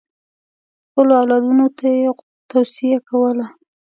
خپلو 0.87 1.11
اولادونو 1.21 1.65
ته 1.77 1.85
یې 1.97 2.07
توصیه 2.51 2.99
کوله. 3.07 3.45